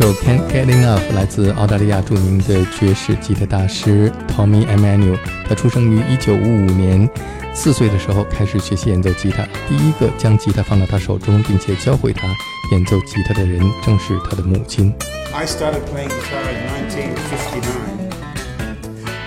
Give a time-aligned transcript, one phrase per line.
[0.00, 5.18] 这首《Can't Get Enough》来自澳大利亚著名的爵士吉他大师 Tommy Emmanuel。
[5.46, 6.40] 他出生于1955
[6.74, 7.10] 年，
[7.52, 9.46] 四岁的时候开始学习演奏吉他。
[9.68, 12.26] 第一个将吉他放到他手中并且教会他
[12.72, 14.90] 演奏吉他的人，正是他的母亲。
[15.34, 18.10] I started playing guitar in 1959.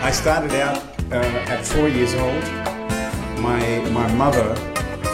[0.01, 0.79] I started out
[1.11, 2.43] uh, at four years old.
[3.39, 3.61] My
[3.91, 4.55] my mother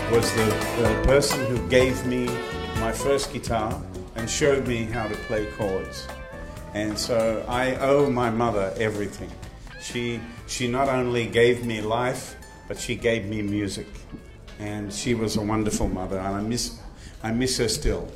[0.09, 0.45] was the,
[0.81, 2.29] the person who gave me
[2.79, 3.73] my first guitar
[4.19, 6.07] and showed me how to play chords.
[6.75, 9.30] And so I owe my mother everything.
[9.81, 12.35] She, she not only gave me life,
[12.68, 13.88] but she gave me music.
[14.60, 16.74] And she was a wonderful mother, and I miss,
[17.24, 18.07] I miss her still.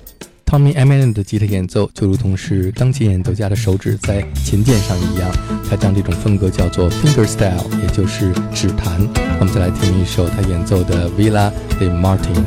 [0.46, 5.32] Tommy Eminem 的吉他演奏就如同是钢琴演奏家的手指在琴键上一样，
[5.68, 9.00] 他将这种风格叫做 finger style，也就是指弹。
[9.40, 12.44] 我们再来听一首他演奏的 Villa de Martin。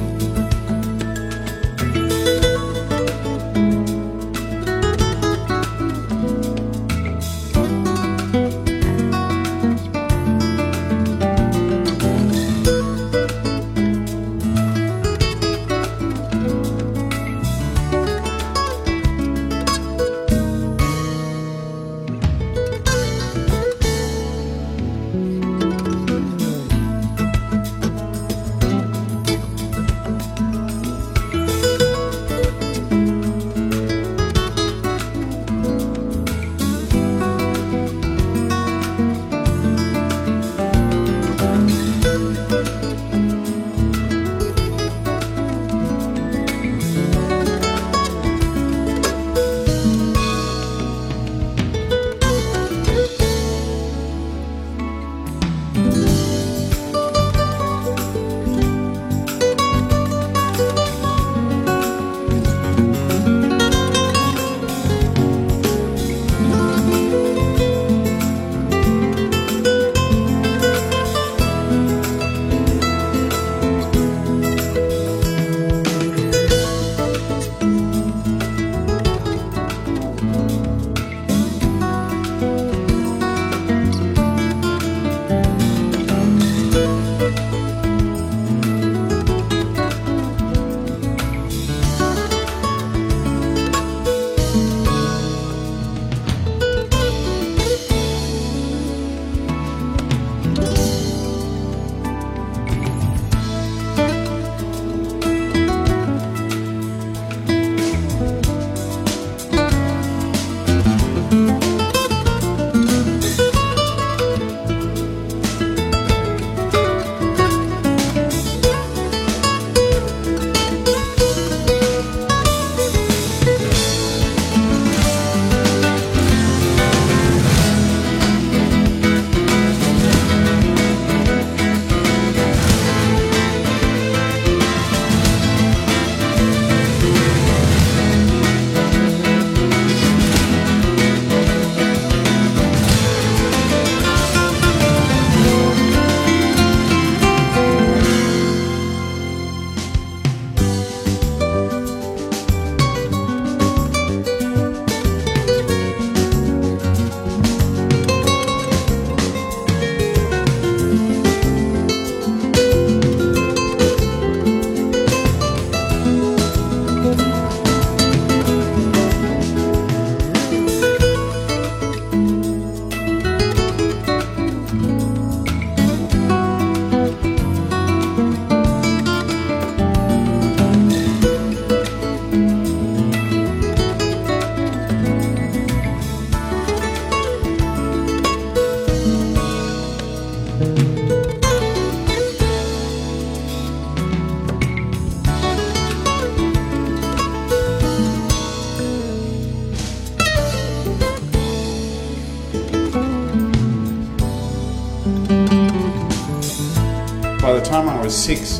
[207.46, 208.58] by the time I was six,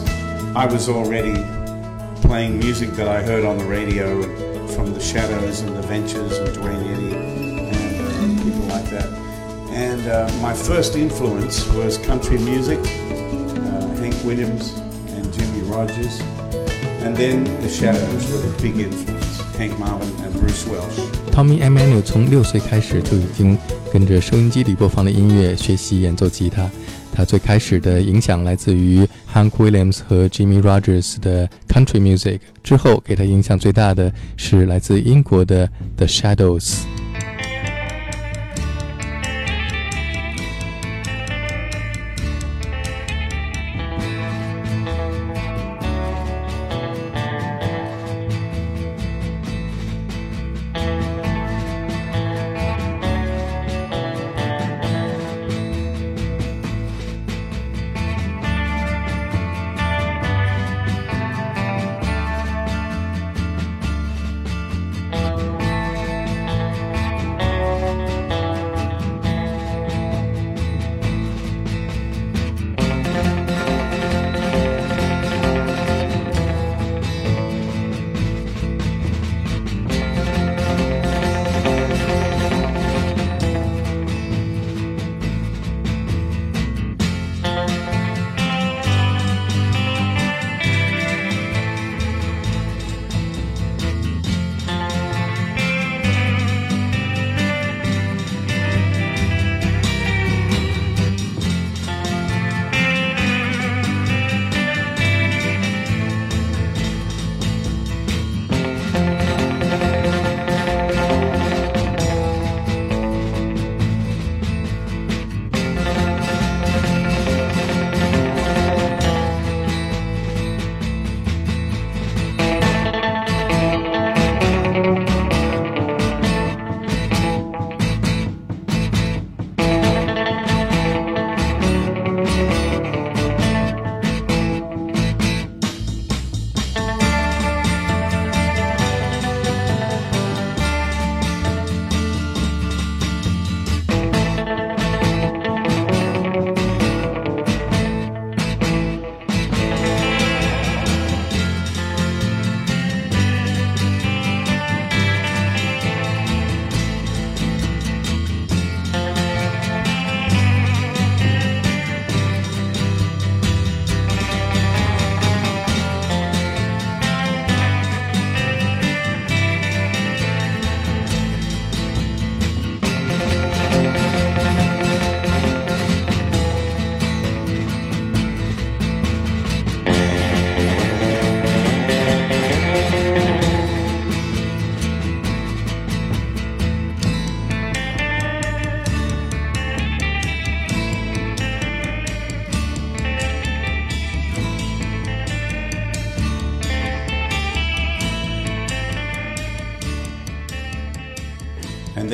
[0.54, 1.34] I was already
[2.22, 4.22] playing music that I heard on the radio
[4.68, 9.08] from the Shadows and the Ventures and Duane Eddy and uh, people like that.
[9.72, 14.78] And uh, my first influence was country music, uh, Hank Williams
[15.16, 16.20] and Jimmie Rodgers.
[17.02, 20.96] And then the Shadows were the big influence, Hank Marvin and Bruce Welch.
[21.32, 23.58] Tommy Emmanuel 从六岁开始就已经
[23.92, 26.70] 跟着收音机里播放的音乐学习演奏吉他。
[27.16, 37.05] 他最开始的影响来自于 Hank Williams 和 Jimmy Rogers 的 Country Music，之后给他影响最大的是来自英国的 The Shadows。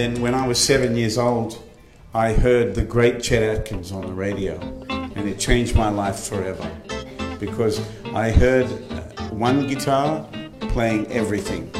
[0.02, 1.62] Then when I was seven years old,
[2.12, 4.58] I heard the great Chet Atkins on the radio,
[4.90, 6.68] and it changed my life forever
[7.38, 8.66] because I heard
[9.30, 10.28] one guitar
[10.74, 11.70] playing everything,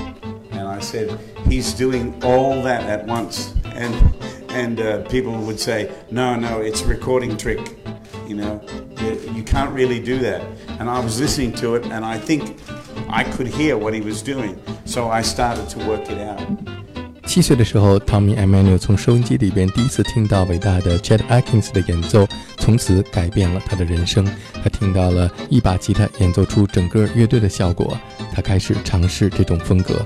[0.52, 4.14] and I said, "He's doing all that at once." And
[4.50, 7.76] and uh, people would say, "No, no, it's a recording trick."
[8.29, 8.62] You know,
[9.35, 10.43] you can't really do that.
[10.79, 12.61] And I was listening to it, and I think
[13.09, 16.82] I could hear what he was doing, so I started to work it out.
[17.33, 24.23] 七岁的时候，Tommy Emmanuel 从收音机里边第一次听到伟大的 Chet Atkins 的演奏，从此改变了他的人生。
[24.62, 27.99] 他听到了一把吉他演奏出整个乐队的效果，
[28.35, 30.05] 他开始尝试这种风格。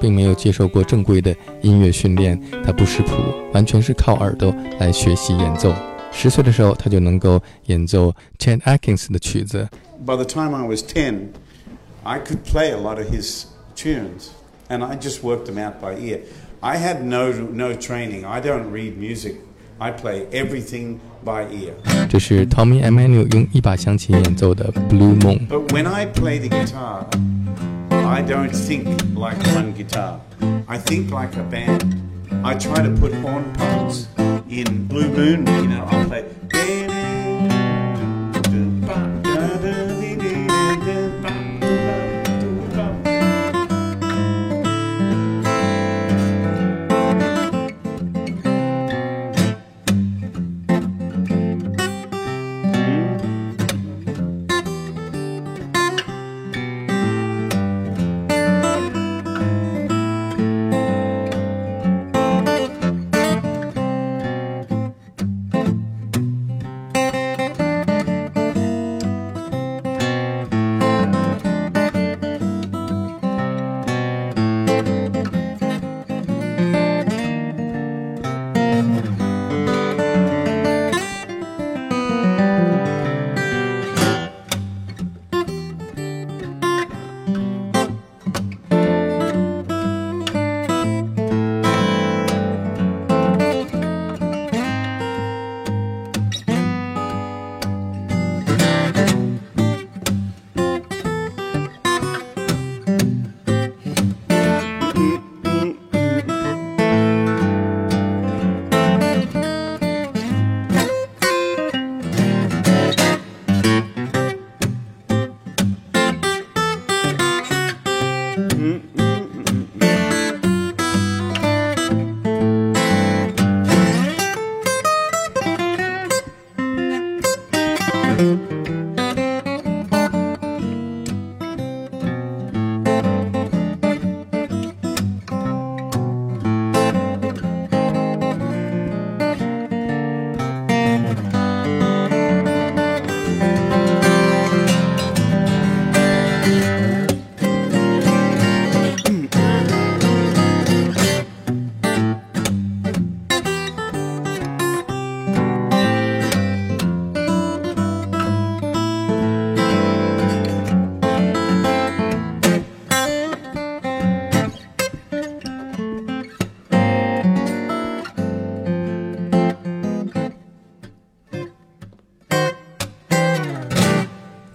[0.00, 3.12] 并没有接受过正规的音乐训练，他不识谱，
[3.52, 5.74] 完全是靠耳朵来学习演奏。
[6.12, 9.68] 十岁的时候，他就能够演奏 Chet Atkins 的曲子。
[10.06, 11.28] By the time I was 10,
[12.04, 14.28] I could play a lot of his tunes,
[14.68, 16.20] and I just worked them out by ear.
[16.60, 18.24] I had no, no training.
[18.24, 19.34] I don't read music.
[19.78, 21.74] I play everything by ear.
[22.08, 25.46] 这是 Tommy Emmanuel 用一把响琴演奏的 Blue Moon。
[25.48, 27.04] But when I play the guitar,
[28.11, 30.19] I don't think like one guitar.
[30.67, 31.81] I think like a band.
[32.43, 34.09] I try to put horn parts
[34.49, 35.47] in Blue Moon.
[35.47, 36.25] You know, I'll play.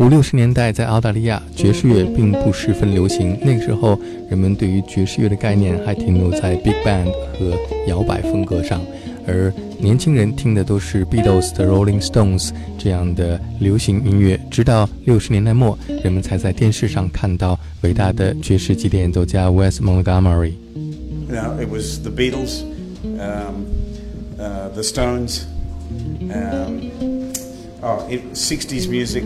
[0.06, 3.36] 五六十年代，在澳大利亚，爵士乐并不十分流行。
[3.42, 3.98] 那个时候，
[4.30, 7.52] 人们对于爵士乐的概念还停留在 big band 和
[7.88, 8.80] 摇摆风格上，
[9.26, 14.38] 而年轻人听的都是 Beatles 的 Rolling Stones 这样的流行音乐。
[14.48, 20.52] 直到六十年代末，人们才在电视上看到伟大的爵士吉他演奏家 Wes Montgomery。
[21.28, 22.62] Now it was the Beatles,
[23.18, 23.66] um,
[24.38, 25.46] uh, the Stones,
[26.30, 26.92] um,
[27.82, 29.24] oh, it, 60s music,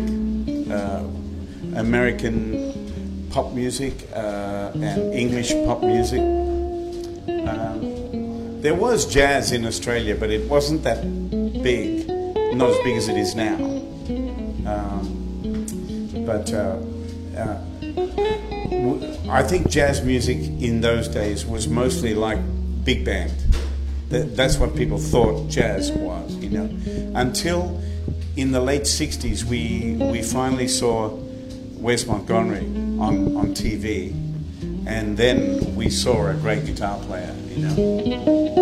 [1.77, 6.21] American pop music, uh, and English pop music.
[6.21, 7.81] Um,
[8.61, 11.03] there was jazz in Australia, but it wasn't that
[11.63, 12.07] big,
[12.55, 13.55] not as big as it is now.
[14.67, 15.17] Um,
[16.27, 16.77] but uh,
[17.37, 17.59] uh,
[19.31, 22.39] I think jazz music in those days was mostly like
[22.85, 23.33] big band.
[24.09, 26.69] That's what people thought jazz was, you know.
[27.15, 27.81] Until
[28.41, 31.09] in the late 60s, we, we finally saw
[31.75, 32.65] Wes Montgomery
[32.99, 34.13] on, on TV.
[34.87, 38.60] And then we saw a great guitar player, you know.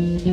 [0.00, 0.29] Mm-hmm.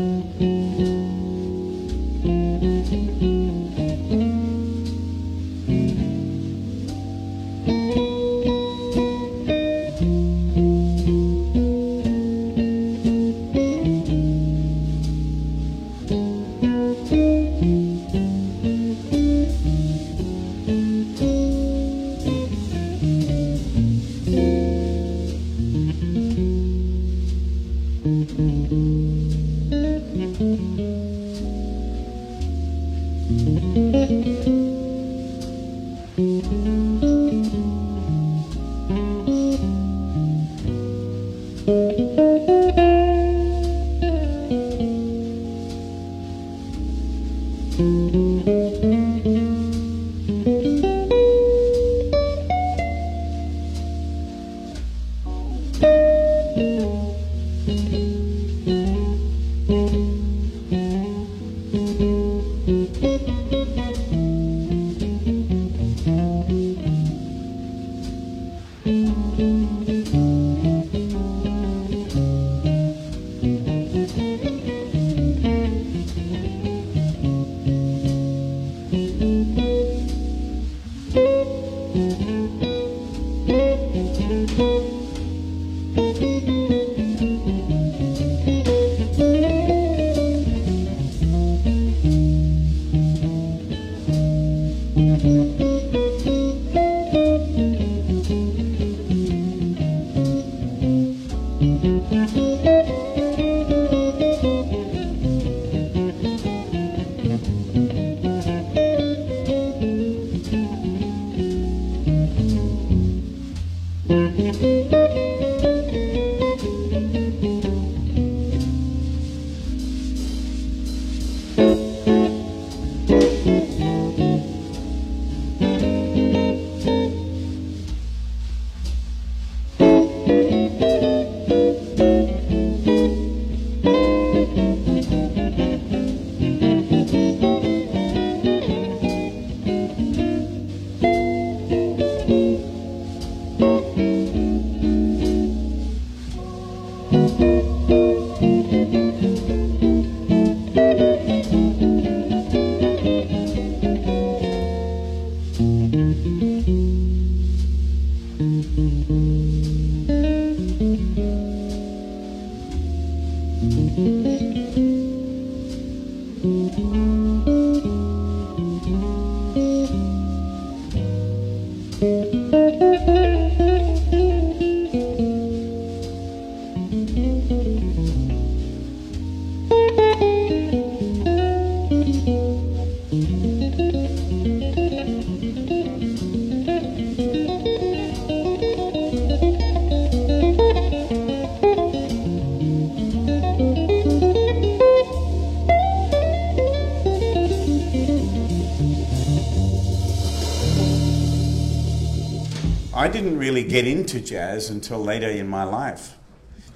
[203.07, 206.17] I didn't really get into jazz until later in my life.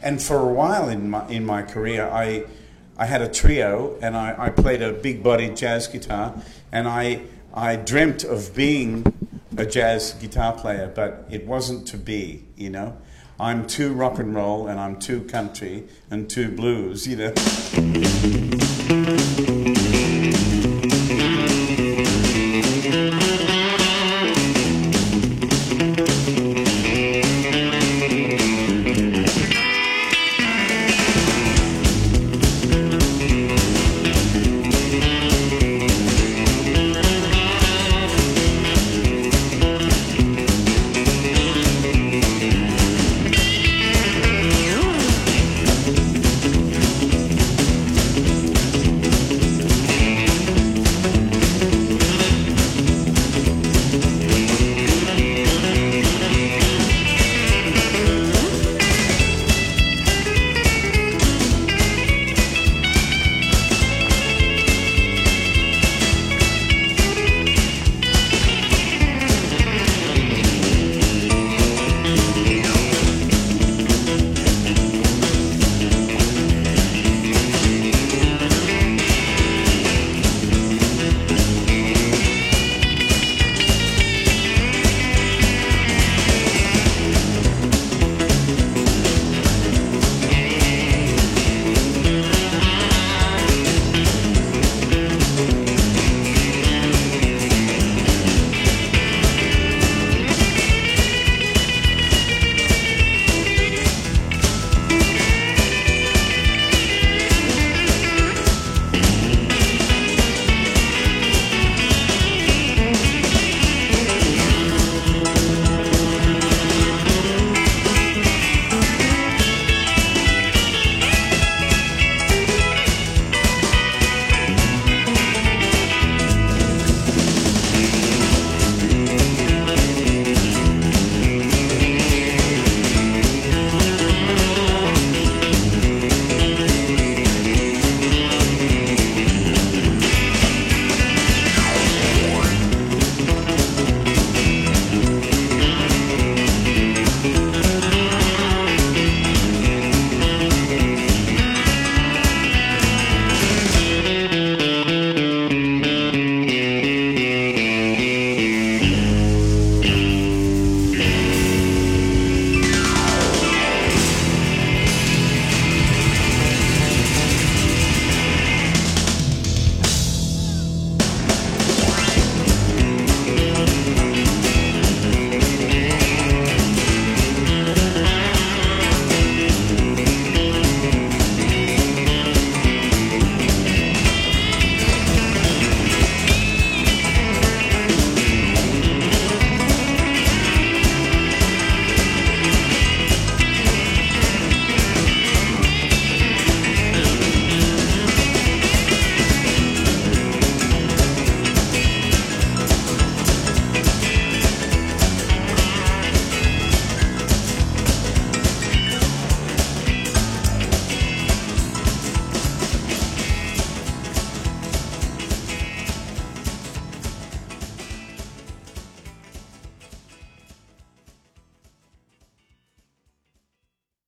[0.01, 2.45] And for a while in my, in my career, I,
[2.97, 6.41] I had a trio and I, I played a big bodied jazz guitar
[6.71, 9.03] and I, I dreamt of being
[9.57, 12.97] a jazz guitar player, but it wasn't to be, you know.
[13.37, 18.37] I'm too rock and roll and I'm too country and too blues, you know.